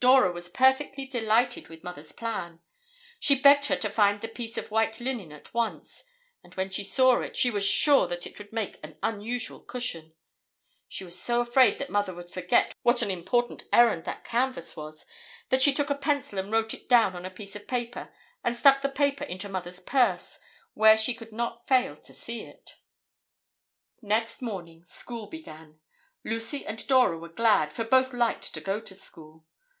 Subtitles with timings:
[0.00, 2.60] Dora was perfectly delighted with Mother's plan.
[3.18, 6.04] She begged her to find the piece of white linen at once,
[6.44, 10.14] and when she saw it, she was sure that it would make an unusual cushion.
[10.86, 15.04] She was so afraid that Mother would forget what an important errand that canvas was,
[15.48, 18.14] that she took a pencil and wrote it down on a piece of paper
[18.44, 20.38] and stuck the paper into Mother's purse,
[20.74, 22.76] where she could not fail to see it.
[24.00, 25.80] Next morning school began.
[26.22, 29.44] Lucy and Dora were glad, for both liked to go to school.